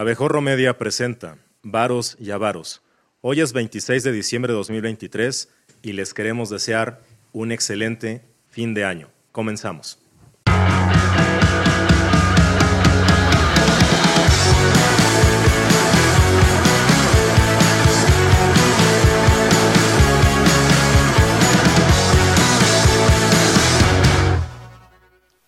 Abejorro 0.00 0.40
Media 0.40 0.78
presenta 0.78 1.36
Varos 1.62 2.16
y 2.18 2.30
Avaros. 2.30 2.80
Hoy 3.20 3.42
es 3.42 3.52
26 3.52 4.02
de 4.02 4.12
diciembre 4.12 4.50
de 4.50 4.56
2023 4.56 5.50
y 5.82 5.92
les 5.92 6.14
queremos 6.14 6.48
desear 6.48 7.02
un 7.34 7.52
excelente 7.52 8.24
fin 8.48 8.72
de 8.72 8.86
año. 8.86 9.10
Comenzamos. 9.30 9.98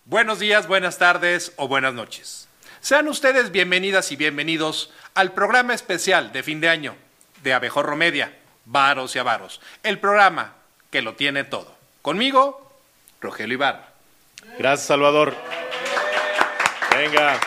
Buenos 0.05 0.37
días, 0.37 0.67
buenas 0.67 0.99
tardes 0.99 1.53
o 1.55 1.67
buenas 1.67 1.95
noches. 1.95 2.47
Sean 2.83 3.07
ustedes 3.07 3.49
bienvenidas 3.53 4.11
y 4.11 4.17
bienvenidos 4.17 4.91
al 5.13 5.31
programa 5.31 5.73
especial 5.73 6.33
de 6.33 6.43
fin 6.43 6.59
de 6.59 6.67
año 6.67 6.97
de 7.41 7.53
Abejorro 7.53 7.95
Media, 7.95 8.37
Varos 8.65 9.15
y 9.15 9.19
Avaros, 9.19 9.61
el 9.83 9.99
programa 9.99 10.55
que 10.91 11.01
lo 11.01 11.15
tiene 11.15 11.45
todo. 11.45 11.73
Conmigo, 12.01 12.73
Rogelio 13.21 13.53
Ibarra. 13.53 13.87
Gracias, 14.59 14.85
Salvador. 14.85 15.33
Venga. 16.93 17.39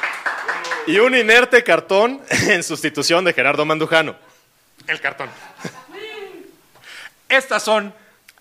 Y 0.86 1.00
un 1.00 1.14
inerte 1.14 1.62
cartón 1.62 2.22
en 2.30 2.62
sustitución 2.62 3.22
de 3.26 3.34
Gerardo 3.34 3.66
Mandujano. 3.66 4.16
El 4.86 5.02
cartón. 5.02 5.28
Estas 7.28 7.62
son 7.62 7.92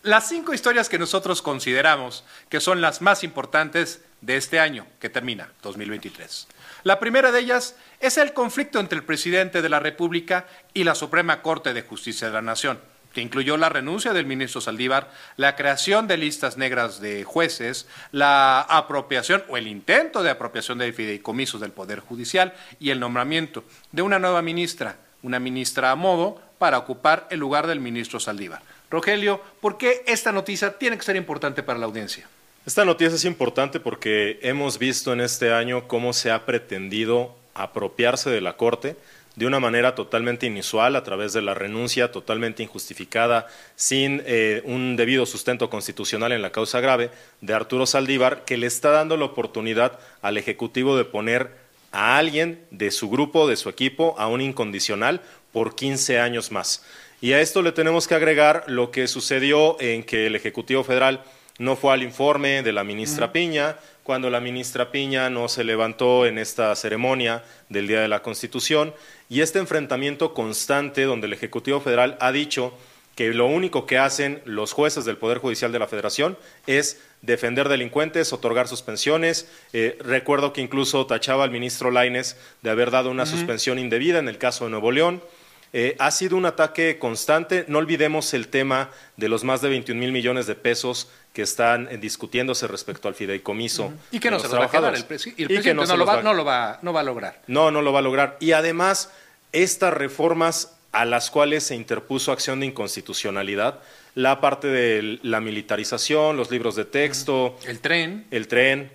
las 0.04 0.30
cinco 0.30 0.54
historias 0.54 0.88
que 0.88 0.98
nosotros 0.98 1.42
consideramos 1.42 2.24
que 2.48 2.62
son 2.62 2.80
las 2.80 3.02
más 3.02 3.26
importantes 3.26 4.00
de 4.22 4.38
este 4.38 4.62
año 4.62 4.88
que 5.02 5.10
termina, 5.10 5.52
2023. 5.62 6.48
La 6.86 7.00
primera 7.00 7.32
de 7.32 7.40
ellas 7.40 7.76
es 8.00 8.20
el 8.20 8.34
conflicto 8.34 8.80
entre 8.80 9.00
el 9.00 9.04
presidente 9.04 9.64
de 9.64 9.70
la 9.70 9.80
República 9.80 10.46
y 10.72 10.84
la 10.84 10.94
Suprema 10.94 11.42
Corte 11.42 11.74
de 11.74 11.82
Justicia 11.82 12.28
de 12.28 12.34
la 12.36 12.44
Nación, 12.44 12.78
que 13.12 13.22
incluyó 13.22 13.58
la 13.58 13.70
renuncia 13.70 14.14
del 14.14 14.28
ministro 14.28 14.62
Saldívar, 14.62 15.10
la 15.36 15.56
creación 15.56 16.08
de 16.08 16.18
listas 16.18 16.58
negras 16.58 17.02
de 17.02 17.24
jueces, 17.24 17.88
la 18.12 18.62
apropiación 18.62 19.44
o 19.50 19.58
el 19.58 19.66
intento 19.66 20.22
de 20.22 20.30
apropiación 20.30 20.78
de 20.78 20.94
fideicomisos 20.94 21.60
del 21.60 21.72
Poder 21.72 22.02
Judicial 22.02 22.54
y 22.80 22.92
el 22.92 23.00
nombramiento 23.00 23.64
de 23.92 24.04
una 24.04 24.20
nueva 24.20 24.44
ministra, 24.44 24.98
una 25.24 25.40
ministra 25.40 25.90
a 25.90 25.96
modo, 25.96 26.40
para 26.60 26.78
ocupar 26.78 27.26
el 27.32 27.40
lugar 27.40 27.66
del 27.66 27.80
ministro 27.80 28.20
Saldívar. 28.20 28.62
Rogelio, 28.92 29.42
¿por 29.60 29.80
qué 29.80 30.04
esta 30.06 30.32
noticia 30.32 30.78
tiene 30.78 31.00
que 31.00 31.04
ser 31.04 31.16
importante 31.16 31.64
para 31.64 31.80
la 31.80 31.88
audiencia? 31.88 32.28
Esta 32.66 32.84
noticia 32.84 33.14
es 33.14 33.26
importante 33.26 33.80
porque 33.80 34.40
hemos 34.42 34.80
visto 34.80 35.14
en 35.14 35.22
este 35.22 35.54
año 35.54 35.88
cómo 35.88 36.14
se 36.14 36.32
ha 36.32 36.48
pretendido 36.48 37.36
apropiarse 37.54 38.32
de 38.32 38.42
la 38.42 38.58
Corte 38.58 38.96
de 39.36 39.46
una 39.46 39.60
manera 39.60 39.94
totalmente 39.94 40.48
inusual, 40.48 40.96
a 40.96 41.04
través 41.04 41.32
de 41.32 41.44
la 41.44 41.54
renuncia 41.54 42.12
totalmente 42.12 42.64
injustificada, 42.64 43.46
sin 43.76 44.24
eh, 44.26 44.64
un 44.66 44.96
debido 44.96 45.28
sustento 45.28 45.70
constitucional 45.70 46.32
en 46.32 46.42
la 46.42 46.52
causa 46.52 46.80
grave 46.80 47.12
de 47.42 47.54
Arturo 47.54 47.86
Saldívar, 47.86 48.46
que 48.46 48.58
le 48.58 48.66
está 48.66 48.90
dando 48.90 49.16
la 49.16 49.26
oportunidad 49.26 50.00
al 50.24 50.38
Ejecutivo 50.38 50.98
de 50.98 51.06
poner 51.06 51.52
a 51.92 52.18
alguien 52.18 52.66
de 52.72 52.90
su 52.90 53.12
grupo, 53.12 53.48
de 53.48 53.58
su 53.58 53.70
equipo, 53.70 54.16
a 54.18 54.28
un 54.28 54.42
incondicional 54.42 55.22
por 55.52 55.76
15 55.76 56.20
años 56.20 56.52
más. 56.52 56.84
Y 57.22 57.34
a 57.34 57.42
esto 57.42 57.62
le 57.62 57.74
tenemos 57.74 58.08
que 58.08 58.16
agregar 58.16 58.64
lo 58.66 58.90
que 58.90 59.08
sucedió 59.08 59.80
en 59.80 60.04
que 60.04 60.26
el 60.26 60.36
Ejecutivo 60.36 60.84
Federal 60.84 61.22
no 61.58 61.76
fue 61.76 61.94
al 61.94 62.04
informe 62.04 62.64
de 62.64 62.74
la 62.74 62.84
ministra 62.84 63.32
Piña, 63.32 63.78
cuando 64.04 64.30
la 64.30 64.40
ministra 64.40 64.92
Piña 64.92 65.30
no 65.30 65.48
se 65.48 65.64
levantó 65.64 66.26
en 66.26 66.38
esta 66.38 66.76
ceremonia 66.76 67.44
del 67.70 67.88
Día 67.88 68.02
de 68.02 68.08
la 68.08 68.22
Constitución, 68.22 68.94
y 69.30 69.42
este 69.42 69.60
enfrentamiento 69.60 70.34
constante 70.34 71.04
donde 71.04 71.28
el 71.28 71.34
Ejecutivo 71.34 71.82
Federal 71.82 72.18
ha 72.20 72.32
dicho 72.32 72.74
que 73.16 73.34
lo 73.34 73.48
único 73.48 73.86
que 73.86 73.98
hacen 73.98 74.42
los 74.44 74.74
jueces 74.74 75.06
del 75.06 75.18
Poder 75.18 75.38
Judicial 75.38 75.72
de 75.72 75.80
la 75.80 75.88
Federación 75.88 76.38
es 76.68 77.02
defender 77.22 77.70
delincuentes, 77.70 78.34
otorgar 78.34 78.68
suspensiones. 78.68 79.50
Eh, 79.72 79.98
recuerdo 80.02 80.52
que 80.52 80.62
incluso 80.62 81.06
tachaba 81.06 81.46
al 81.46 81.52
ministro 81.52 81.92
Laines 81.92 82.38
de 82.62 82.70
haber 82.70 82.92
dado 82.92 83.10
una 83.10 83.26
suspensión 83.26 83.80
indebida 83.80 84.20
en 84.20 84.28
el 84.28 84.38
caso 84.38 84.66
de 84.66 84.72
Nuevo 84.72 84.92
León. 84.92 85.24
Eh, 85.72 85.96
ha 86.00 86.12
sido 86.12 86.36
un 86.36 86.46
ataque 86.46 87.00
constante. 87.00 87.66
No 87.70 87.80
olvidemos 87.80 88.34
el 88.34 88.50
tema 88.50 88.92
de 89.18 89.30
los 89.30 89.44
más 89.44 89.62
de 89.62 89.70
21 89.70 90.00
mil 90.00 90.12
millones 90.12 90.46
de 90.46 90.56
pesos 90.56 91.10
que 91.36 91.42
están 91.42 91.90
eh, 91.92 91.98
discutiéndose 91.98 92.66
respecto 92.66 93.10
al 93.10 93.14
fideicomiso. 93.14 93.92
Y 94.10 94.22
que 94.22 94.32
no 94.32 94.40
se 94.40 94.48
los 94.48 94.58
va 94.58 94.66
a 94.66 94.72
quedar 94.72 94.96
el, 94.96 95.04
presidente 95.04 95.74
no, 95.74 95.86
lo 95.98 96.06
va, 96.06 96.22
no, 96.22 96.34
lo 96.34 96.46
va, 96.46 96.80
no 96.82 96.94
va 96.94 97.02
a 97.02 97.04
lograr. 97.04 97.42
No, 97.48 97.72
no 97.72 97.82
lo 97.82 97.92
va 97.92 98.00
a 98.00 98.02
lograr. 98.02 98.38
Y 98.40 98.54
además, 98.54 99.12
estas 99.52 99.94
reformas 99.94 100.78
a 100.94 101.04
las 101.04 101.30
cuales 101.30 101.66
se 101.66 101.76
interpuso 101.76 102.32
acción 102.32 102.62
de 102.62 102.68
inconstitucionalidad, 102.68 103.82
la 104.16 104.40
parte 104.40 104.70
de 104.70 105.20
la 105.24 105.42
militarización, 105.42 106.38
los 106.38 106.52
libros 106.52 106.78
de 106.78 106.86
texto. 106.86 107.60
El 107.68 107.82
tren. 107.82 108.26
El 108.32 108.48
tren. 108.48 108.94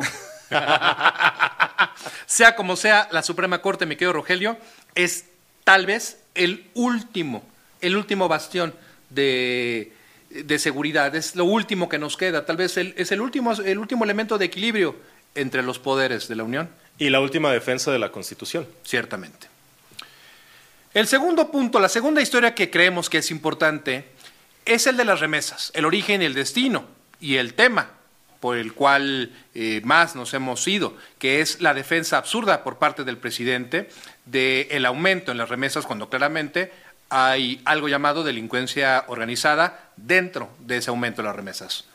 sea 2.25 2.55
como 2.55 2.77
sea, 2.77 3.09
la 3.11 3.21
Suprema 3.21 3.61
Corte, 3.61 3.85
me 3.85 3.97
quedo 3.97 4.13
Rogelio, 4.13 4.57
es 4.95 5.25
tal 5.65 5.85
vez 5.85 6.19
el 6.35 6.67
último, 6.73 7.43
el 7.81 7.97
último 7.97 8.29
bastión 8.29 8.73
de, 9.09 9.91
seguridad, 10.57 11.15
es 11.15 11.35
lo 11.35 11.45
último 11.45 11.89
que 11.89 11.97
nos 11.97 12.17
queda, 12.17 12.45
tal 12.45 12.57
vez 12.57 12.77
es 12.77 13.11
el 13.11 13.21
último, 13.21 13.53
el 13.53 13.77
último 13.77 14.03
elemento 14.03 14.37
de 14.37 14.45
equilibrio 14.45 14.95
entre 15.35 15.63
los 15.63 15.79
poderes 15.79 16.27
de 16.27 16.35
la 16.35 16.43
Unión. 16.43 16.69
Y 16.97 17.09
la 17.09 17.19
última 17.19 17.51
defensa 17.51 17.91
de 17.91 17.99
la 17.99 18.11
Constitución. 18.11 18.67
Ciertamente. 18.83 19.47
El 20.93 21.07
segundo 21.07 21.51
punto, 21.51 21.79
la 21.79 21.89
segunda 21.89 22.21
historia 22.21 22.55
que 22.55 22.71
creemos 22.71 23.09
que 23.09 23.17
es 23.17 23.29
importante, 23.31 24.05
es 24.65 24.87
el 24.87 24.97
de 24.97 25.05
las 25.05 25.19
remesas, 25.19 25.71
el 25.75 25.85
origen 25.85 26.21
y 26.21 26.25
el 26.25 26.33
destino 26.33 26.85
y 27.19 27.35
el 27.35 27.53
tema 27.53 27.91
por 28.39 28.57
el 28.57 28.73
cual 28.73 29.31
eh, 29.55 29.81
más 29.83 30.15
nos 30.15 30.33
hemos 30.33 30.67
ido, 30.67 30.95
que 31.19 31.41
es 31.41 31.61
la 31.61 31.73
defensa 31.73 32.17
absurda 32.17 32.63
por 32.63 32.77
parte 32.77 33.03
del 33.03 33.17
presidente 33.17 33.89
del 34.25 34.85
aumento 34.85 35.31
en 35.31 35.37
las 35.37 35.49
remesas 35.49 35.85
cuando 35.85 36.09
claramente 36.09 36.71
hay 37.09 37.61
algo 37.65 37.87
llamado 37.87 38.23
delincuencia 38.23 39.03
organizada 39.07 39.84
dentro 39.97 40.49
de 40.59 40.77
ese 40.77 40.89
aumento 40.89 41.21
de 41.21 41.27
las 41.27 41.35
remesas. 41.35 41.85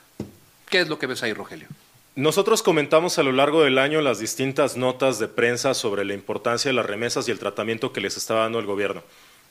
¿Qué 0.69 0.81
es 0.81 0.89
lo 0.89 0.99
que 0.99 1.07
ves 1.07 1.23
ahí, 1.23 1.33
Rogelio? 1.33 1.69
Nosotros 2.17 2.63
comentamos 2.63 3.19
a 3.19 3.23
lo 3.23 3.33
largo 3.33 3.63
del 3.63 3.79
año 3.79 4.01
las 4.01 4.19
distintas 4.19 4.77
notas 4.77 5.19
de 5.19 5.29
prensa 5.29 5.75
sobre 5.75 6.05
la 6.05 6.15
importancia 6.15 6.69
de 6.69 6.75
las 6.75 6.87
remesas 6.87 7.29
y 7.29 7.31
el 7.31 7.39
tratamiento 7.39 7.93
que 7.93 8.01
les 8.01 8.17
está 8.17 8.35
dando 8.35 8.59
el 8.59 8.67
gobierno. 8.67 9.03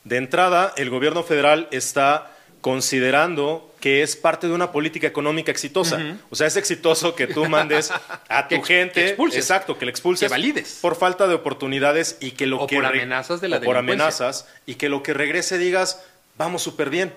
De 0.04 0.18
entrada, 0.18 0.74
el 0.78 0.90
gobierno 0.90 1.24
federal 1.24 1.68
está 1.72 2.32
considerando 2.62 3.74
que 3.80 4.04
es 4.04 4.18
parte 4.18 4.48
de 4.48 4.54
una 4.54 4.72
política 4.72 5.08
económica 5.08 5.52
exitosa. 5.52 6.18
O 6.30 6.36
sea, 6.36 6.48
es 6.48 6.58
exitoso 6.58 7.16
que 7.16 7.28
tú 7.28 7.46
mandes 7.46 7.92
a 8.28 8.48
tu 8.50 8.62
gente, 8.62 9.16
exacto, 9.34 9.78
que 9.78 9.86
le 9.86 9.92
expulses, 9.92 10.28
que 10.28 10.30
valides. 10.30 10.80
por 10.82 10.98
falta 10.98 11.28
de 11.28 11.36
oportunidades 11.36 12.18
y 12.20 12.32
que 12.32 12.46
lo 12.46 12.60
o 12.62 12.68
que 12.68 12.76
por 12.76 12.86
amenazas 12.86 13.40
de 13.40 13.48
la 13.48 13.62
por 13.62 13.78
amenazas 13.78 14.48
y 14.66 14.76
que 14.76 14.90
lo 14.90 15.02
que 15.02 15.14
regrese 15.14 15.58
digas 15.58 16.04
vamos 16.38 16.62
súper 16.62 16.90
bien 16.90 17.14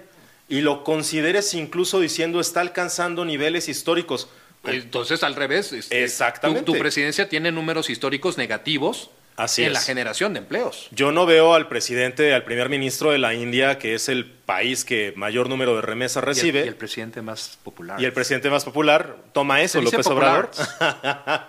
y 0.53 0.61
lo 0.61 0.85
consideres 0.85 1.55
incluso 1.55 1.99
diciendo 1.99 2.39
está 2.39 2.61
alcanzando 2.61 3.25
niveles 3.25 3.71
históricos. 3.71 4.29
Entonces, 4.65 5.23
al 5.23 5.35
revés, 5.35 5.73
este, 5.73 6.05
Exactamente. 6.05 6.65
tu 6.65 6.79
presidencia 6.79 7.27
tiene 7.27 7.51
números 7.51 7.89
históricos 7.89 8.37
negativos 8.37 9.09
en 9.57 9.73
la 9.73 9.81
generación 9.81 10.35
de 10.35 10.41
empleos. 10.41 10.89
Yo 10.91 11.11
no 11.11 11.25
veo 11.25 11.55
al 11.55 11.69
presidente, 11.69 12.35
al 12.35 12.45
primer 12.45 12.69
ministro 12.69 13.13
de 13.13 13.19
la 13.19 13.33
India, 13.33 13.79
que 13.79 13.95
es 13.95 14.11
el 14.11 14.27
país 14.27 14.85
que 14.85 15.15
mayor 15.17 15.49
número 15.49 15.75
de 15.75 15.81
remesas 15.81 16.23
recibe. 16.23 16.67
Y 16.67 16.69
el, 16.69 16.77
presidente 16.77 17.23
más 17.23 17.59
popular. 17.65 17.99
Y 17.99 18.05
el 18.05 18.13
presidente 18.13 18.51
más 18.51 18.67
popular 18.67 19.17
toma 19.33 19.63
eso, 19.63 19.81
López 19.81 20.07
Obrador. 20.07 20.51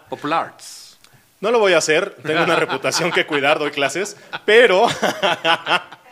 Populars. 0.10 0.80
No 1.42 1.52
lo 1.52 1.60
voy 1.60 1.74
a 1.74 1.80
hacer, 1.80 2.16
tengo 2.26 2.42
una 2.42 2.56
reputación 2.56 3.12
que 3.12 3.26
cuidar, 3.26 3.60
doy 3.60 3.72
clases, 3.72 4.16
pero 4.46 4.88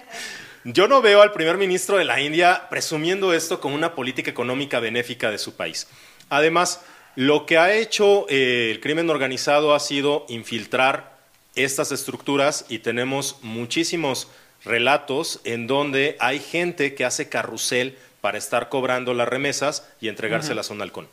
yo 0.63 0.87
no 0.87 1.01
veo 1.01 1.21
al 1.21 1.31
primer 1.31 1.57
ministro 1.57 1.97
de 1.97 2.05
la 2.05 2.21
India 2.21 2.67
presumiendo 2.69 3.33
esto 3.33 3.59
como 3.59 3.75
una 3.75 3.95
política 3.95 4.29
económica 4.29 4.79
benéfica 4.79 5.31
de 5.31 5.37
su 5.37 5.55
país. 5.55 5.87
Además, 6.29 6.81
lo 7.15 7.45
que 7.45 7.57
ha 7.57 7.73
hecho 7.73 8.25
eh, 8.29 8.69
el 8.71 8.79
crimen 8.79 9.09
organizado 9.09 9.73
ha 9.73 9.79
sido 9.79 10.25
infiltrar 10.29 11.17
estas 11.55 11.91
estructuras 11.91 12.65
y 12.69 12.79
tenemos 12.79 13.37
muchísimos 13.41 14.27
relatos 14.63 15.41
en 15.43 15.67
donde 15.67 16.15
hay 16.19 16.39
gente 16.39 16.95
que 16.95 17.05
hace 17.05 17.27
carrusel 17.27 17.97
para 18.21 18.37
estar 18.37 18.69
cobrando 18.69 19.13
las 19.13 19.27
remesas 19.27 19.87
y 19.99 20.07
entregárselas 20.07 20.69
a 20.69 20.73
un 20.73 20.81
halcón. 20.81 21.07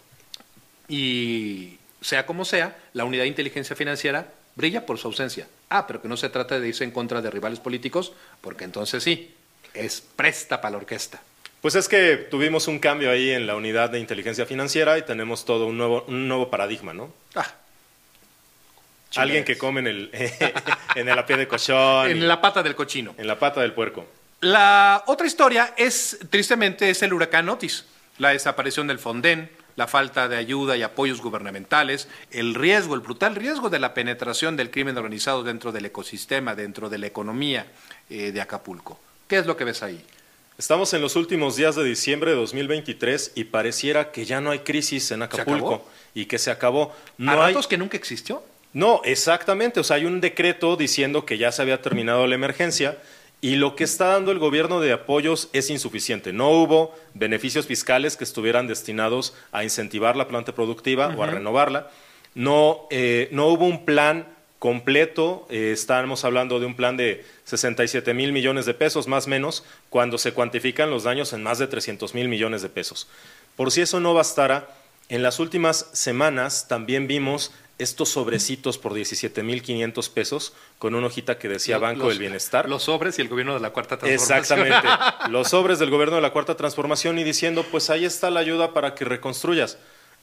Y 0.89 1.79
sea 2.01 2.27
como 2.27 2.45
sea, 2.45 2.79
la 2.93 3.05
unidad 3.05 3.23
de 3.23 3.29
inteligencia 3.29 3.75
financiera 3.75 4.33
brilla 4.55 4.87
por 4.87 4.99
su 4.99 5.09
ausencia. 5.09 5.49
Ah, 5.69 5.87
pero 5.87 6.03
que 6.03 6.09
no 6.09 6.17
se 6.17 6.29
trata 6.29 6.61
de 6.61 6.69
irse 6.69 6.85
en 6.85 6.91
contra 6.91 7.23
de 7.23 7.31
rivales 7.31 7.61
políticos, 7.61 8.13
porque 8.41 8.65
entonces 8.65 9.03
sí, 9.03 9.35
es 9.75 10.01
presta 10.01 10.61
para 10.61 10.73
la 10.73 10.79
orquesta. 10.79 11.21
Pues 11.61 11.75
es 11.75 11.89
que 11.89 12.17
tuvimos 12.17 12.69
un 12.69 12.79
cambio 12.79 13.11
ahí 13.11 13.31
en 13.31 13.47
la 13.47 13.57
unidad 13.57 13.91
de 13.91 13.99
inteligencia 13.99 14.47
financiera 14.47 14.97
y 14.97 15.03
tenemos 15.03 15.45
todo 15.45 15.67
un 15.67 15.77
nuevo, 15.77 16.05
un 16.07 16.29
nuevo 16.29 16.51
paradigma, 16.51 16.95
¿no? 16.95 17.13
Ah, 17.35 17.53
Alguien 19.17 19.45
que 19.45 19.57
come 19.57 19.81
en 19.81 19.87
el, 19.87 20.11
en 20.95 21.09
el 21.09 21.25
pie 21.25 21.37
de 21.37 21.49
cochón. 21.49 22.11
En 22.11 22.29
la 22.29 22.41
pata 22.41 22.63
del 22.63 22.75
cochino. 22.75 23.15
En 23.19 23.27
la 23.27 23.39
pata 23.39 23.61
del 23.61 23.73
puerco. 23.73 24.07
La 24.41 25.03
otra 25.07 25.27
historia 25.27 25.75
es, 25.77 26.19
tristemente, 26.31 26.91
es 26.91 27.03
el 27.03 27.13
huracán 27.13 27.49
Otis. 27.49 27.87
La 28.19 28.31
desaparición 28.31 28.87
del 28.87 28.99
Fonden, 28.99 29.51
la 29.75 29.87
falta 29.87 30.29
de 30.29 30.37
ayuda 30.37 30.77
y 30.77 30.83
apoyos 30.83 31.21
gubernamentales, 31.21 32.09
el 32.31 32.55
riesgo, 32.55 32.95
el 32.95 33.01
brutal 33.01 33.35
riesgo 33.35 33.71
de 33.71 33.79
la 33.79 33.95
penetración 33.95 34.57
del 34.57 34.71
crimen 34.71 34.97
organizado 34.97 35.43
dentro 35.43 35.73
del 35.73 35.87
ecosistema, 35.87 36.55
dentro 36.55 36.89
de 36.89 36.99
la 36.99 37.07
economía 37.07 37.67
eh, 38.11 38.33
de 38.33 38.41
Acapulco. 38.41 39.01
¿Qué 39.29 39.37
es 39.37 39.47
lo 39.47 39.59
que 39.59 39.65
ves 39.65 39.83
ahí? 39.83 40.03
Estamos 40.57 40.95
en 40.95 41.03
los 41.03 41.15
últimos 41.15 41.55
días 41.55 41.77
de 41.77 41.85
diciembre 41.85 42.31
de 42.31 42.37
2023 42.39 43.33
y 43.35 43.45
pareciera 43.45 44.11
que 44.11 44.25
ya 44.25 44.41
no 44.41 44.51
hay 44.51 44.61
crisis 44.61 45.11
en 45.11 45.21
Acapulco 45.21 45.87
y 46.15 46.25
que 46.25 46.39
se 46.39 46.51
acabó. 46.51 46.97
No 47.19 47.43
¿A 47.43 47.53
que 47.69 47.77
nunca 47.77 47.99
existió? 47.99 48.43
No, 48.73 49.03
exactamente. 49.05 49.81
O 49.81 49.85
sea, 49.85 49.97
hay 49.97 50.07
un 50.07 50.23
decreto 50.23 50.77
diciendo 50.77 51.27
que 51.27 51.37
ya 51.37 51.53
se 51.53 51.61
había 51.61 51.83
terminado 51.83 52.27
la 52.27 52.35
emergencia 52.35 52.97
y 53.43 53.57
lo 53.57 53.77
que 53.77 53.85
está 53.85 54.07
dando 54.07 54.33
el 54.33 54.39
gobierno 54.39 54.81
de 54.81 54.93
apoyos 54.93 55.51
es 55.53 55.69
insuficiente. 55.69 56.33
No 56.33 56.49
hubo 56.49 56.95
beneficios 57.13 57.67
fiscales 57.67 58.17
que 58.17 58.25
estuvieran 58.25 58.67
destinados 58.67 59.35
a 59.53 59.63
incentivar 59.63 60.17
la 60.17 60.27
planta 60.27 60.55
productiva 60.55 61.15
o 61.15 61.23
a 61.23 61.27
renovarla. 61.27 61.91
No, 62.35 62.87
eh, 62.91 63.29
no 63.31 63.49
hubo 63.49 63.67
un 63.67 63.85
plan 63.85 64.27
completo, 64.59 65.47
eh, 65.51 65.71
estamos 65.73 66.25
hablando 66.25 66.59
de 66.59 66.67
un 66.67 66.75
plan 66.75 66.97
de 66.97 67.25
67 67.45 68.13
mil 68.15 68.33
millones 68.33 68.67
de 68.67 68.75
pesos, 68.75 69.07
más 69.07 69.27
o 69.27 69.31
menos, 69.31 69.65
cuando 69.91 70.19
se 70.19 70.33
cuantifican 70.33 70.91
los 70.91 71.05
daños 71.05 71.33
en 71.33 71.43
más 71.43 71.59
de 71.59 71.67
300 71.67 72.15
mil 72.15 72.29
millones 72.29 72.63
de 72.63 72.69
pesos. 72.69 73.09
Por 73.57 73.71
si 73.71 73.83
eso 73.83 74.01
no 74.01 74.15
bastara, 74.15 74.69
en 75.09 75.23
las 75.23 75.39
últimas 75.39 75.89
semanas 75.93 76.67
también 76.69 77.07
vimos 77.07 77.53
estos 77.79 78.09
sobrecitos 78.09 78.77
por 78.77 78.93
17.500 78.93 80.11
pesos 80.11 80.53
con 80.79 80.97
una 80.97 81.07
hojita 81.07 81.39
que 81.39 81.49
decía 81.49 81.79
Banco 81.79 82.09
del 82.09 82.19
Bienestar. 82.19 82.69
Los 82.69 82.83
sobres 82.85 83.19
y 83.19 83.23
el 83.23 83.29
gobierno 83.29 83.55
de 83.55 83.61
la 83.61 83.71
Cuarta 83.71 83.97
Transformación. 83.97 84.39
Exactamente. 84.39 84.89
los 85.31 85.49
sobres 85.49 85.79
del 85.79 85.91
gobierno 85.91 86.17
de 86.17 86.23
la 86.23 86.33
Cuarta 86.33 86.57
Transformación 86.57 87.19
y 87.19 87.25
diciendo, 87.25 87.65
pues 87.71 87.89
ahí 87.89 88.05
está 88.05 88.31
la 88.31 88.41
ayuda 88.41 88.75
para 88.75 88.97
que 88.97 89.05
reconstruyas. 89.05 89.79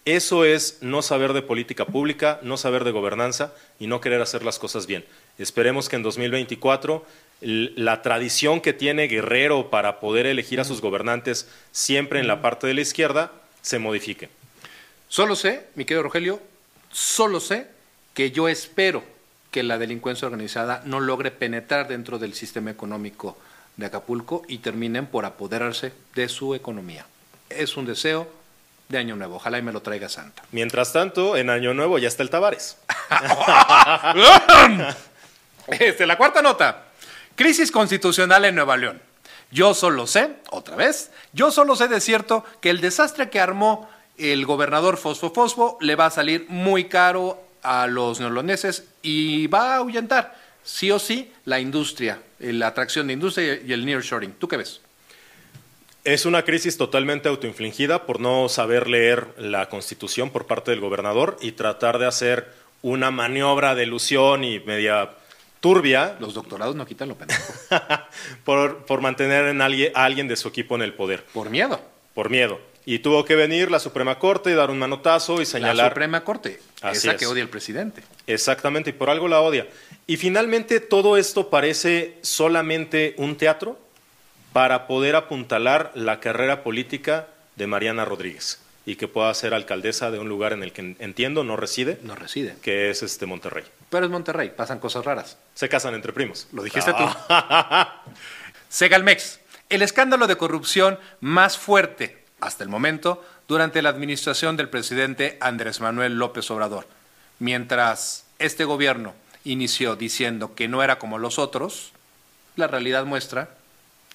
Eso 0.05 0.45
es 0.45 0.77
no 0.81 1.01
saber 1.01 1.33
de 1.33 1.41
política 1.41 1.85
pública, 1.85 2.39
no 2.43 2.57
saber 2.57 2.83
de 2.83 2.91
gobernanza 2.91 3.53
y 3.79 3.87
no 3.87 4.01
querer 4.01 4.21
hacer 4.21 4.45
las 4.45 4.59
cosas 4.59 4.85
bien. 4.85 5.03
Esperemos 5.39 5.89
que 5.89 5.95
en 5.95 6.03
2024 6.03 7.03
la 7.41 8.01
tradición 8.01 8.61
que 8.61 8.73
tiene 8.73 9.07
Guerrero 9.07 9.69
para 9.69 9.99
poder 9.99 10.25
elegir 10.27 10.59
a 10.59 10.63
sus 10.63 10.79
gobernantes 10.79 11.49
siempre 11.71 12.19
en 12.19 12.27
la 12.27 12.41
parte 12.41 12.67
de 12.67 12.75
la 12.75 12.81
izquierda 12.81 13.31
se 13.61 13.79
modifique. 13.79 14.29
Solo 15.09 15.35
sé, 15.35 15.67
mi 15.75 15.85
querido 15.85 16.03
Rogelio, 16.03 16.39
Solo 16.95 17.41
sé 17.41 17.67
que 18.13 18.31
yo 18.31 18.47
espero 18.47 19.03
que 19.51 19.63
la 19.63 19.77
delincuencia 19.77 20.27
organizada 20.27 20.81
no 20.85 21.01
logre 21.01 21.29
penetrar 21.29 21.89
dentro 21.89 22.19
del 22.19 22.33
sistema 22.33 22.71
económico 22.71 23.37
de 23.75 23.87
Acapulco 23.87 24.43
y 24.47 24.59
terminen 24.59 25.05
por 25.05 25.25
apoderarse 25.25 25.91
de 26.15 26.29
su 26.29 26.55
economía. 26.55 27.05
Es 27.49 27.75
un 27.75 27.85
deseo 27.85 28.29
de 28.89 28.97
Año 28.97 29.15
Nuevo. 29.15 29.35
Ojalá 29.35 29.57
y 29.57 29.61
me 29.61 29.71
lo 29.71 29.81
traiga 29.81 30.09
Santa. 30.09 30.43
Mientras 30.51 30.93
tanto, 30.93 31.37
en 31.37 31.49
Año 31.49 31.73
Nuevo 31.73 31.97
ya 31.97 32.07
está 32.07 32.23
el 32.23 32.29
Tavares. 32.29 32.77
este, 35.67 36.05
la 36.05 36.17
cuarta 36.17 36.41
nota. 36.41 36.83
Crisis 37.35 37.71
constitucional 37.71 38.45
en 38.45 38.55
Nueva 38.55 38.77
León. 38.77 39.01
Yo 39.51 39.73
solo 39.73 40.07
sé, 40.07 40.37
otra 40.49 40.75
vez, 40.75 41.11
yo 41.33 41.51
solo 41.51 41.75
sé 41.75 41.87
de 41.87 42.01
cierto 42.01 42.43
que 42.61 42.69
el 42.69 42.81
desastre 42.81 43.29
que 43.29 43.39
armó 43.39 43.89
el 44.17 44.45
gobernador 44.45 44.97
Fosfo 44.97 45.31
Fosfo 45.31 45.77
le 45.81 45.95
va 45.95 46.07
a 46.07 46.11
salir 46.11 46.45
muy 46.49 46.85
caro 46.85 47.41
a 47.61 47.87
los 47.87 48.19
neoloneses 48.19 48.85
y 49.01 49.47
va 49.47 49.73
a 49.73 49.75
ahuyentar 49.77 50.35
sí 50.63 50.91
o 50.91 50.99
sí 50.99 51.31
la 51.45 51.59
industria, 51.59 52.21
la 52.39 52.67
atracción 52.67 53.07
de 53.07 53.13
industria 53.13 53.59
y 53.63 53.71
el 53.71 53.85
nearshoring. 53.85 54.33
¿Tú 54.33 54.47
qué 54.47 54.57
ves? 54.57 54.81
Es 56.05 56.27
una 56.27 56.43
crisis 56.43 56.77
totalmente 56.77 57.29
autoinfligida 57.29 58.05
por 58.05 58.19
no 58.19 58.47
saber 58.47 58.87
leer 58.87 59.27
la 59.39 59.69
Constitución 59.69 60.29
por 60.29 60.45
parte 60.45 60.69
del 60.69 60.79
gobernador 60.79 61.35
y 61.41 61.53
tratar 61.53 61.97
de 61.97 62.05
hacer 62.05 62.53
una 62.83 63.09
maniobra 63.09 63.73
de 63.73 63.85
ilusión 63.85 64.43
y 64.43 64.59
media 64.59 65.09
turbia. 65.61 66.15
Los 66.19 66.35
doctorados 66.35 66.75
no 66.75 66.85
quitan 66.85 67.09
lo 67.09 67.15
pendejo. 67.15 67.51
por, 68.43 68.85
por 68.85 69.01
mantener 69.01 69.47
en 69.47 69.63
alguien, 69.63 69.91
a 69.95 70.05
alguien 70.05 70.27
de 70.27 70.35
su 70.35 70.47
equipo 70.47 70.75
en 70.75 70.83
el 70.83 70.93
poder. 70.93 71.23
Por 71.33 71.49
miedo. 71.49 71.81
Por 72.13 72.29
miedo. 72.29 72.59
Y 72.85 72.99
tuvo 72.99 73.25
que 73.25 73.35
venir 73.35 73.71
la 73.71 73.79
Suprema 73.79 74.19
Corte, 74.19 74.51
y 74.51 74.53
dar 74.53 74.69
un 74.69 74.77
manotazo 74.77 75.41
y 75.41 75.47
señalar. 75.47 75.75
La 75.75 75.89
Suprema 75.89 76.23
Corte, 76.23 76.59
esa 76.83 77.17
que 77.17 77.25
odia 77.25 77.41
el 77.41 77.49
presidente. 77.49 78.03
Exactamente, 78.27 78.91
y 78.91 78.93
por 78.93 79.09
algo 79.09 79.27
la 79.27 79.41
odia. 79.41 79.67
Y 80.05 80.17
finalmente 80.17 80.81
todo 80.81 81.17
esto 81.17 81.49
parece 81.49 82.19
solamente 82.21 83.15
un 83.17 83.37
teatro 83.37 83.79
para 84.55 84.87
poder 84.87 85.17
apuntalar 85.17 85.91
la 85.95 86.21
carrera 86.21 86.63
política 86.63 87.27
de 87.57 87.67
Mariana 87.67 88.05
Rodríguez 88.05 88.61
y 88.85 88.95
que 88.95 89.09
pueda 89.09 89.33
ser 89.33 89.53
alcaldesa 89.53 90.11
de 90.11 90.19
un 90.19 90.29
lugar 90.29 90.53
en 90.53 90.63
el 90.63 90.71
que 90.71 90.95
entiendo 90.99 91.43
no 91.43 91.57
reside. 91.57 91.99
No 92.03 92.15
reside. 92.15 92.55
Que 92.61 92.89
es 92.89 93.03
este 93.03 93.25
Monterrey. 93.25 93.65
Pero 93.89 94.05
es 94.05 94.11
Monterrey, 94.13 94.53
pasan 94.55 94.79
cosas 94.79 95.03
raras. 95.03 95.37
Se 95.55 95.67
casan 95.67 95.93
entre 95.93 96.13
primos. 96.13 96.47
Lo 96.53 96.63
dijiste 96.63 96.93
tú. 96.93 97.03
Segalmex, 98.69 99.41
el 99.67 99.81
escándalo 99.81 100.25
de 100.25 100.37
corrupción 100.37 100.99
más 101.19 101.57
fuerte 101.57 102.23
hasta 102.39 102.63
el 102.63 102.69
momento 102.69 103.25
durante 103.49 103.81
la 103.81 103.89
administración 103.89 104.55
del 104.55 104.69
presidente 104.69 105.37
Andrés 105.41 105.81
Manuel 105.81 106.17
López 106.17 106.49
Obrador. 106.49 106.87
Mientras 107.39 108.23
este 108.39 108.63
gobierno 108.63 109.15
inició 109.43 109.97
diciendo 109.97 110.55
que 110.55 110.69
no 110.69 110.81
era 110.81 110.97
como 110.97 111.17
los 111.17 111.39
otros, 111.39 111.91
la 112.55 112.67
realidad 112.67 113.03
muestra 113.03 113.49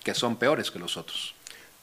que 0.02 0.14
son 0.14 0.36
peores 0.36 0.70
que 0.70 0.78
los 0.78 0.96
otros. 0.96 1.34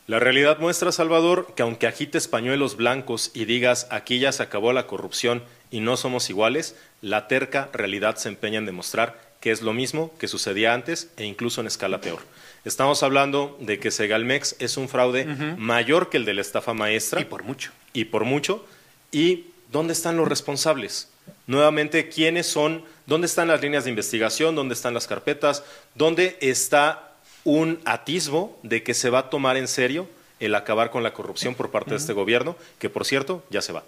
La 0.08 0.20
realidad 0.20 0.60
muestra, 0.60 0.94
Salvador, 0.94 1.54
que 1.56 1.64
aunque 1.64 1.86
agites 1.86 2.30
pañuelos 2.30 2.78
blancos 2.78 3.32
y 3.34 3.44
digas 3.44 3.88
aquí 3.90 4.20
ya 4.20 4.32
se 4.32 4.44
acabó 4.44 4.72
la 4.72 4.88
corrupción 4.88 5.44
y 5.70 5.82
no 5.82 5.98
somos 5.98 6.30
iguales, 6.30 6.76
la 7.02 7.28
terca 7.28 7.70
realidad 7.74 8.16
se 8.16 8.30
empeña 8.30 8.60
en 8.60 8.66
demostrar 8.66 9.28
que 9.42 9.52
es 9.52 9.62
lo 9.62 9.74
mismo 9.74 10.14
que 10.18 10.28
sucedía 10.28 10.74
antes 10.74 11.12
e 11.18 11.26
incluso 11.26 11.62
en 11.62 11.68
escala 11.68 12.02
peor. 12.02 12.20
Estamos 12.66 13.04
hablando 13.04 13.58
de 13.62 13.80
que 13.80 13.92
Segalmex 13.92 14.56
es 14.60 14.78
un 14.78 14.90
fraude 14.90 15.26
mayor 15.58 16.10
que 16.10 16.18
el 16.18 16.26
de 16.26 16.34
la 16.34 16.42
estafa 16.42 16.74
maestra. 16.74 17.22
Y 17.22 17.26
por 17.26 17.44
mucho. 17.44 17.72
Y 17.94 18.06
por 18.06 18.26
mucho. 18.26 18.66
¿Y 19.12 19.46
dónde 19.72 19.94
están 19.94 20.18
los 20.18 20.28
responsables? 20.28 21.10
Nuevamente, 21.46 22.10
¿quiénes 22.10 22.48
son? 22.48 22.84
¿Dónde 23.06 23.28
están 23.28 23.48
las 23.48 23.62
líneas 23.62 23.84
de 23.84 23.90
investigación? 23.90 24.56
¿Dónde 24.56 24.74
están 24.74 24.94
las 24.94 25.08
carpetas? 25.08 25.64
¿Dónde 25.96 26.38
está 26.42 27.07
un 27.48 27.80
atisbo 27.86 28.60
de 28.62 28.84
que 28.84 28.94
se 28.94 29.10
va 29.10 29.20
a 29.20 29.30
tomar 29.30 29.56
en 29.56 29.70
serio 29.70 30.10
el 30.42 30.54
acabar 30.54 30.92
con 30.92 31.02
la 31.02 31.14
corrupción 31.14 31.56
por 31.56 31.72
parte 31.72 31.92
de 31.92 31.96
este 31.96 32.12
gobierno, 32.12 32.58
que 32.78 32.90
por 32.90 33.06
cierto 33.06 33.42
ya 33.50 33.62
se 33.62 33.72
va? 33.72 33.86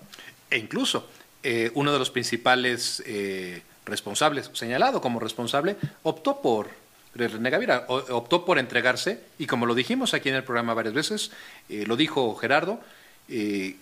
E 0.50 0.58
incluso 0.58 1.06
eh, 1.44 1.70
uno 1.74 1.92
de 1.92 2.00
los 2.00 2.10
principales 2.10 3.04
eh, 3.06 3.62
responsables, 3.84 4.50
señalado 4.54 5.02
como 5.02 5.20
responsable, 5.20 5.76
optó 6.04 6.42
por 6.42 6.70
René 7.14 7.50
Gavira 7.50 7.86
optó 7.90 8.46
por 8.46 8.60
entregarse 8.60 9.20
y 9.38 9.46
como 9.46 9.66
lo 9.66 9.76
dijimos 9.76 10.14
aquí 10.14 10.30
en 10.30 10.36
el 10.36 10.46
programa 10.46 10.74
varias 10.74 10.94
veces, 10.94 11.32
eh, 11.68 11.84
lo 11.86 11.98
dijo 11.98 12.34
Gerardo, 12.36 12.80
se 13.28 13.76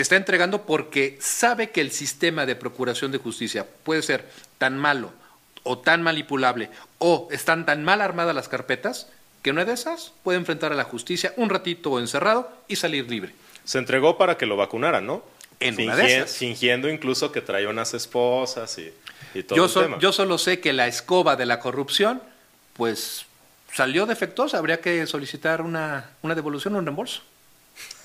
está 0.00 0.14
entregando 0.14 0.62
porque 0.62 1.18
sabe 1.20 1.70
que 1.70 1.80
el 1.80 1.90
sistema 1.90 2.46
de 2.46 2.54
procuración 2.54 3.10
de 3.10 3.18
justicia 3.18 3.66
puede 3.82 4.02
ser 4.02 4.30
tan 4.58 4.78
malo 4.78 5.10
o 5.64 5.78
tan 5.78 6.02
manipulable 6.02 6.70
o 6.98 7.26
están 7.32 7.66
tan 7.66 7.82
mal 7.82 8.00
armadas 8.00 8.36
las 8.36 8.48
carpetas 8.48 9.08
que 9.46 9.52
una 9.52 9.64
de 9.64 9.74
esas 9.74 10.12
puede 10.24 10.38
enfrentar 10.38 10.72
a 10.72 10.74
la 10.74 10.82
justicia 10.82 11.32
un 11.36 11.48
ratito 11.48 12.00
encerrado 12.00 12.50
y 12.66 12.74
salir 12.74 13.08
libre. 13.08 13.32
Se 13.62 13.78
entregó 13.78 14.18
para 14.18 14.36
que 14.36 14.44
lo 14.44 14.56
vacunaran, 14.56 15.06
¿no? 15.06 15.22
En 15.60 15.80
una 15.80 15.94
de 15.94 16.16
esas. 16.16 16.36
Fingiendo 16.36 16.88
incluso 16.88 17.30
que 17.30 17.40
traía 17.40 17.68
unas 17.68 17.94
esposas 17.94 18.76
y, 18.76 19.42
todo 19.44 19.56
yo, 19.56 19.66
el 19.66 19.72
tema. 19.72 19.98
yo 20.00 20.10
solo 20.10 20.36
sé 20.38 20.58
que 20.58 20.72
la 20.72 20.88
escoba 20.88 21.36
de 21.36 21.46
la 21.46 21.60
corrupción 21.60 22.20
pues 22.72 23.24
salió 23.72 24.04
defectuosa, 24.04 24.58
habría 24.58 24.80
que 24.80 25.06
solicitar 25.06 25.62
una, 25.62 26.10
devolución 26.22 26.74
o 26.74 26.78
un 26.78 26.86
reembolso. 26.86 27.22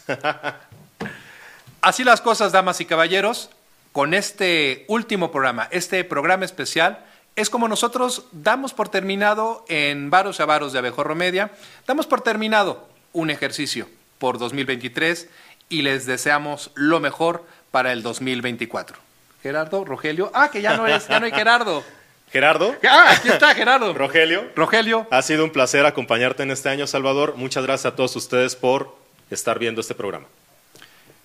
Así 1.81 2.03
las 2.03 2.21
cosas, 2.21 2.51
damas 2.51 2.81
y 2.81 2.85
caballeros, 2.85 3.49
con 3.93 4.13
este 4.13 4.85
último 4.87 5.31
programa, 5.31 5.67
este 5.71 6.03
programa 6.03 6.45
especial, 6.45 7.03
es 7.35 7.49
como 7.49 7.67
nosotros 7.67 8.25
damos 8.31 8.73
por 8.73 8.89
terminado 8.89 9.65
en 9.69 10.09
Varos 10.09 10.39
y 10.39 10.41
Avaros 10.41 10.73
de 10.73 10.79
Abejorro 10.79 11.15
Media, 11.15 11.51
damos 11.87 12.07
por 12.07 12.21
terminado 12.21 12.87
un 13.13 13.29
ejercicio 13.29 13.87
por 14.19 14.37
2023 14.37 15.29
y 15.69 15.81
les 15.81 16.05
deseamos 16.05 16.71
lo 16.75 16.99
mejor 16.99 17.45
para 17.71 17.91
el 17.93 18.03
2024. 18.03 18.97
Gerardo, 19.41 19.85
Rogelio, 19.85 20.31
ah, 20.33 20.51
que 20.51 20.61
ya 20.61 20.77
no 20.77 20.85
es, 20.85 21.07
ya 21.07 21.19
no 21.19 21.25
hay 21.25 21.31
Gerardo. 21.31 21.83
Gerardo. 22.31 22.75
Ah, 22.87 23.11
aquí 23.11 23.27
está 23.27 23.53
Gerardo. 23.53 23.93
Rogelio. 23.93 24.49
Rogelio. 24.55 25.05
Ha 25.11 25.21
sido 25.21 25.43
un 25.43 25.51
placer 25.51 25.85
acompañarte 25.85 26.43
en 26.43 26.51
este 26.51 26.69
año, 26.69 26.87
Salvador. 26.87 27.35
Muchas 27.35 27.65
gracias 27.65 27.91
a 27.91 27.95
todos 27.95 28.15
ustedes 28.15 28.55
por 28.55 28.95
estar 29.29 29.59
viendo 29.59 29.81
este 29.81 29.95
programa. 29.95 30.27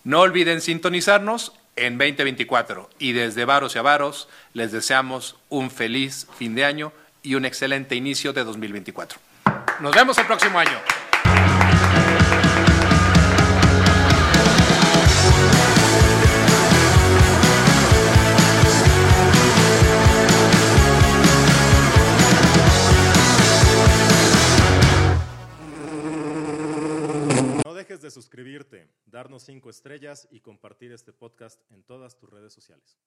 No 0.02 0.20
olviden 0.20 0.60
sintonizarnos 0.60 1.52
en 1.76 1.98
2024. 1.98 2.90
Y 2.98 3.12
desde 3.12 3.44
Varos 3.44 3.76
y 3.76 3.78
Avaros 3.78 4.28
les 4.52 4.72
deseamos 4.72 5.36
un 5.48 5.70
feliz 5.70 6.26
fin 6.36 6.54
de 6.54 6.64
año 6.64 6.92
y 7.22 7.34
un 7.34 7.44
excelente 7.44 7.94
inicio 7.94 8.32
de 8.32 8.44
2024. 8.44 9.18
Nos 9.80 9.94
vemos 9.94 10.16
el 10.18 10.26
próximo 10.26 10.58
año. 10.58 10.95
Cinco 29.38 29.70
estrellas 29.70 30.28
y 30.30 30.40
compartir 30.40 30.92
este 30.92 31.12
podcast 31.12 31.60
en 31.70 31.82
todas 31.82 32.16
tus 32.16 32.30
redes 32.30 32.52
sociales. 32.52 32.98